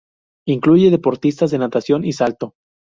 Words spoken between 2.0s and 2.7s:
y salto.